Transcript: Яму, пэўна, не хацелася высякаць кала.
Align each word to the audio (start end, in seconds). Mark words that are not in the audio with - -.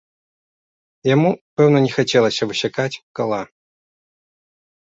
Яму, 1.15 1.29
пэўна, 1.61 1.77
не 1.87 1.91
хацелася 1.97 2.43
высякаць 2.53 2.99
кала. 3.21 3.41